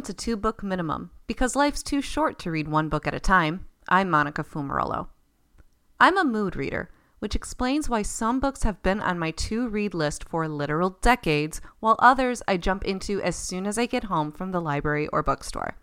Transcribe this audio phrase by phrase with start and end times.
[0.00, 1.10] Welcome to Two Book Minimum.
[1.26, 5.08] Because life's too short to read one book at a time, I'm Monica Fumarolo.
[6.00, 6.88] I'm a mood reader,
[7.18, 11.60] which explains why some books have been on my to read list for literal decades,
[11.80, 15.22] while others I jump into as soon as I get home from the library or
[15.22, 15.76] bookstore.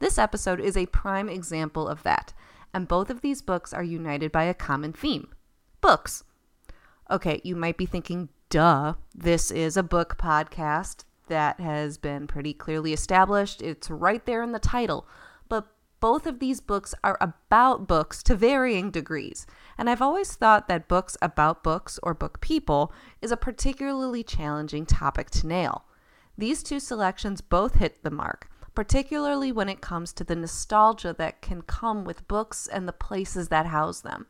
[0.00, 2.32] This episode is a prime example of that,
[2.74, 5.28] and both of these books are united by a common theme
[5.80, 6.24] books.
[7.08, 12.52] Okay, you might be thinking, duh, this is a book podcast that has been pretty
[12.52, 13.62] clearly established.
[13.62, 15.06] It's right there in the title.
[15.48, 15.66] But
[16.00, 19.46] both of these books are about books to varying degrees.
[19.78, 24.84] And I've always thought that books about books or book people is a particularly challenging
[24.84, 25.84] topic to nail.
[26.36, 31.42] These two selections both hit the mark, particularly when it comes to the nostalgia that
[31.42, 34.26] can come with books and the places that house them.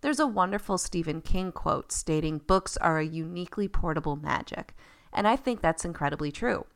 [0.00, 4.74] There's a wonderful Stephen King quote stating books are a uniquely portable magic,
[5.14, 6.66] and I think that's incredibly true.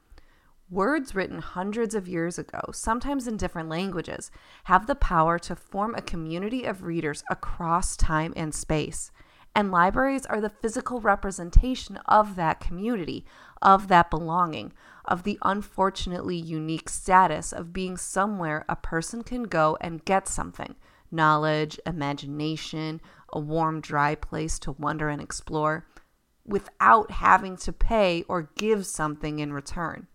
[0.71, 4.31] Words written hundreds of years ago, sometimes in different languages,
[4.65, 9.11] have the power to form a community of readers across time and space.
[9.55, 13.25] And libraries are the physical representation of that community,
[13.63, 14.75] of that belonging,
[15.07, 20.77] of the unfortunately unique status of being somewhere a person can go and get something
[21.11, 23.01] knowledge, imagination,
[23.33, 25.87] a warm, dry place to wonder and explore
[26.49, 30.07] without having to pay or give something in return.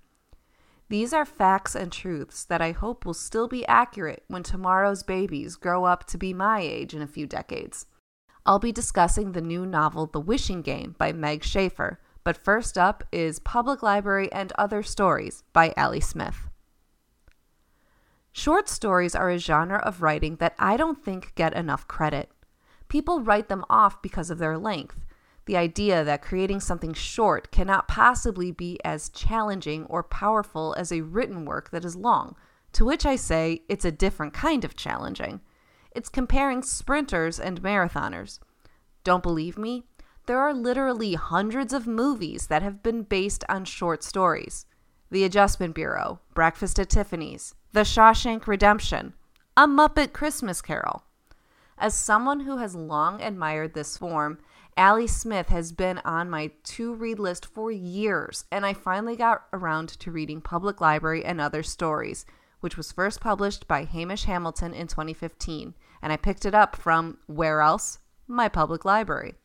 [0.89, 5.55] These are facts and truths that I hope will still be accurate when tomorrow's babies
[5.55, 7.85] grow up to be my age in a few decades.
[8.45, 13.03] I'll be discussing the new novel The Wishing Game by Meg Shaffer, but first up
[13.11, 16.49] is Public Library and Other Stories by Ali Smith.
[18.31, 22.31] Short stories are a genre of writing that I don't think get enough credit.
[22.87, 25.05] People write them off because of their length,
[25.45, 31.01] the idea that creating something short cannot possibly be as challenging or powerful as a
[31.01, 32.35] written work that is long,
[32.71, 35.41] to which I say it's a different kind of challenging.
[35.95, 38.39] It's comparing sprinters and marathoners.
[39.03, 39.83] Don't believe me?
[40.25, 44.65] There are literally hundreds of movies that have been based on short stories.
[45.11, 49.13] The Adjustment Bureau, Breakfast at Tiffany's, The Shawshank Redemption,
[49.57, 51.03] A Muppet Christmas Carol.
[51.77, 54.39] As someone who has long admired this form,
[54.77, 59.43] Ali Smith has been on my to read list for years, and I finally got
[59.53, 62.25] around to reading Public Library and Other Stories,
[62.59, 67.17] which was first published by Hamish Hamilton in 2015, and I picked it up from
[67.27, 67.99] where else?
[68.27, 69.35] My public library.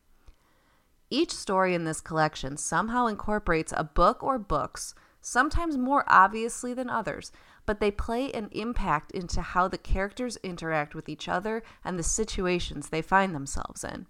[1.09, 6.89] Each story in this collection somehow incorporates a book or books, sometimes more obviously than
[6.89, 7.31] others,
[7.69, 12.03] but they play an impact into how the characters interact with each other and the
[12.03, 14.07] situations they find themselves in.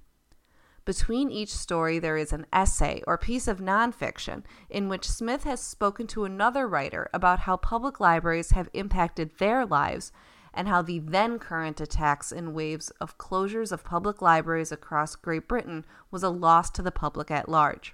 [0.85, 5.59] Between each story, there is an essay or piece of nonfiction in which Smith has
[5.59, 10.13] spoken to another writer about how public libraries have impacted their lives
[10.53, 15.49] and how the then current attacks in waves of closures of public libraries across Great
[15.49, 17.93] Britain was a loss to the public at large.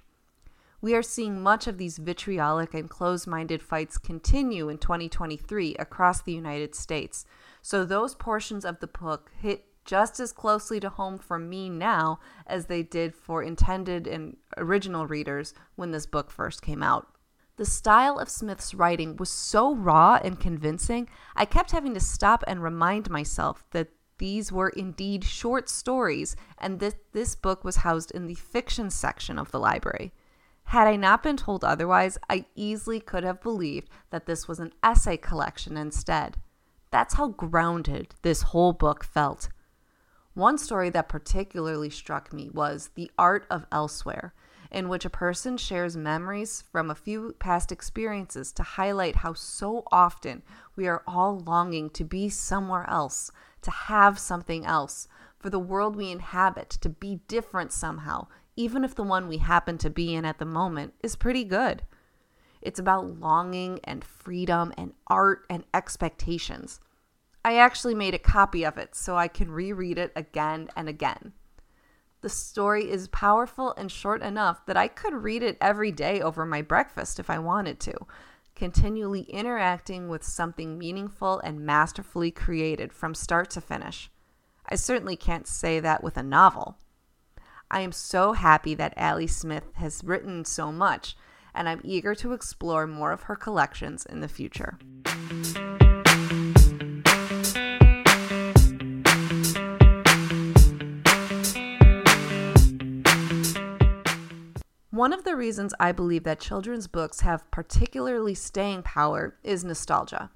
[0.86, 6.22] We are seeing much of these vitriolic and closed minded fights continue in 2023 across
[6.22, 7.26] the United States,
[7.60, 12.20] so those portions of the book hit just as closely to home for me now
[12.46, 17.08] as they did for intended and original readers when this book first came out.
[17.56, 22.44] The style of Smith's writing was so raw and convincing, I kept having to stop
[22.46, 28.12] and remind myself that these were indeed short stories and that this book was housed
[28.12, 30.12] in the fiction section of the library.
[30.66, 34.72] Had I not been told otherwise, I easily could have believed that this was an
[34.82, 36.38] essay collection instead.
[36.90, 39.48] That's how grounded this whole book felt.
[40.34, 44.34] One story that particularly struck me was The Art of Elsewhere,
[44.70, 49.84] in which a person shares memories from a few past experiences to highlight how so
[49.92, 50.42] often
[50.74, 53.30] we are all longing to be somewhere else,
[53.62, 55.06] to have something else,
[55.38, 59.78] for the world we inhabit to be different somehow, even if the one we happen
[59.78, 61.82] to be in at the moment is pretty good.
[62.62, 66.80] It's about longing and freedom and art and expectations.
[67.44, 71.32] I actually made a copy of it so I can reread it again and again.
[72.22, 76.44] The story is powerful and short enough that I could read it every day over
[76.44, 77.94] my breakfast if I wanted to,
[78.56, 84.10] continually interacting with something meaningful and masterfully created from start to finish.
[84.68, 86.76] I certainly can't say that with a novel.
[87.70, 91.16] I am so happy that Ali Smith has written so much,
[91.54, 94.76] and I'm eager to explore more of her collections in the future.
[104.90, 110.30] One of the reasons I believe that children's books have particularly staying power is nostalgia.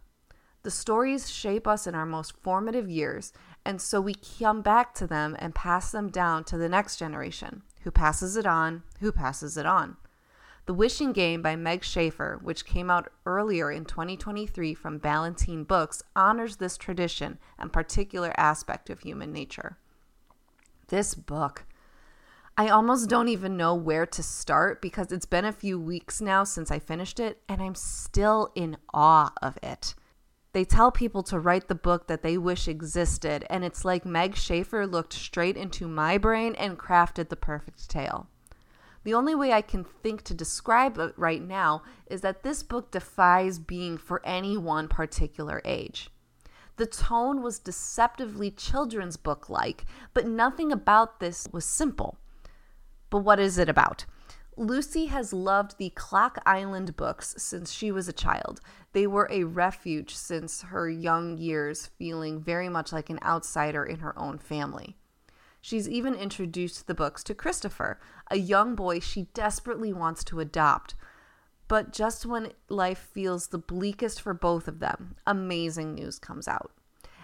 [0.63, 3.33] The stories shape us in our most formative years,
[3.65, 7.63] and so we come back to them and pass them down to the next generation,
[7.83, 9.97] who passes it on, who passes it on.
[10.67, 16.03] The Wishing Game by Meg Shaffer, which came out earlier in 2023 from Ballantine Books,
[16.15, 19.79] honors this tradition and particular aspect of human nature.
[20.89, 21.65] This book,
[22.57, 26.45] I almost don't even know where to start because it's been a few weeks now
[26.45, 29.95] since I finished it, and I'm still in awe of it.
[30.53, 34.35] They tell people to write the book that they wish existed, and it's like Meg
[34.35, 38.27] Shaffer looked straight into my brain and crafted the perfect tale.
[39.05, 42.91] The only way I can think to describe it right now is that this book
[42.91, 46.11] defies being for any one particular age.
[46.77, 52.19] The tone was deceptively children's book like, but nothing about this was simple.
[53.09, 54.05] But what is it about?
[54.61, 58.61] Lucy has loved the Clock Island books since she was a child.
[58.93, 64.01] They were a refuge since her young years, feeling very much like an outsider in
[64.01, 64.99] her own family.
[65.63, 67.99] She's even introduced the books to Christopher,
[68.31, 70.95] a young boy she desperately wants to adopt.
[71.67, 76.71] But just when life feels the bleakest for both of them, amazing news comes out.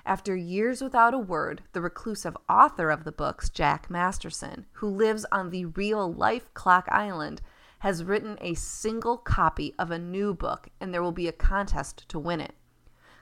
[0.06, 5.26] After years without a word, the reclusive author of the books, Jack Masterson, who lives
[5.32, 7.42] on the real life Clock Island,
[7.80, 12.08] has written a single copy of a new book, and there will be a contest
[12.08, 12.54] to win it.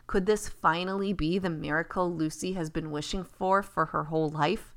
[0.06, 4.74] Could this finally be the miracle Lucy has been wishing for for her whole life?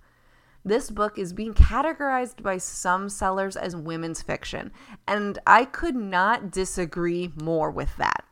[0.64, 4.72] This book is being categorized by some sellers as women's fiction,
[5.06, 8.24] and I could not disagree more with that.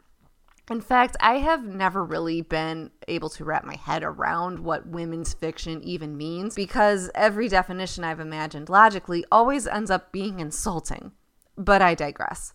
[0.69, 5.33] In fact, I have never really been able to wrap my head around what women's
[5.33, 11.12] fiction even means because every definition I've imagined logically always ends up being insulting.
[11.56, 12.51] But I digress.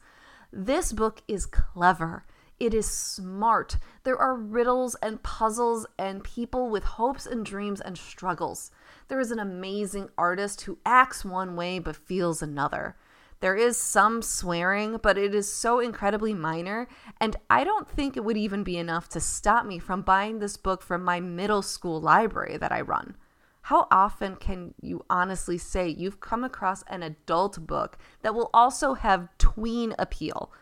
[0.52, 2.24] This book is clever.
[2.58, 3.76] It is smart.
[4.02, 8.72] There are riddles and puzzles and people with hopes and dreams and struggles.
[9.06, 12.96] There is an amazing artist who acts one way but feels another.
[13.40, 16.86] There is some swearing, but it is so incredibly minor,
[17.18, 20.58] and I don't think it would even be enough to stop me from buying this
[20.58, 23.16] book from my middle school library that I run.
[23.62, 28.94] How often can you honestly say you've come across an adult book that will also
[28.94, 30.52] have tween appeal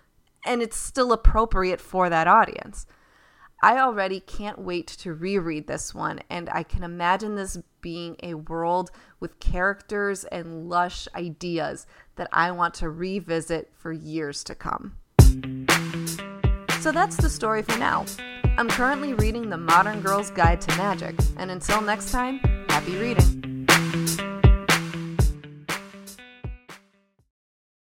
[0.44, 2.86] and it's still appropriate for that audience?
[3.60, 8.34] I already can't wait to reread this one, and I can imagine this being a
[8.34, 11.84] world with characters and lush ideas
[12.14, 14.96] that I want to revisit for years to come.
[16.80, 18.06] So that's the story for now.
[18.58, 22.38] I'm currently reading The Modern Girl's Guide to Magic, and until next time,
[22.68, 23.47] happy reading.